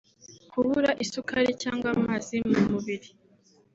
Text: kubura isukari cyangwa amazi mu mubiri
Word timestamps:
kubura 0.51 0.91
isukari 1.03 1.51
cyangwa 1.61 1.87
amazi 1.97 2.35
mu 2.49 2.61
mubiri 2.71 3.09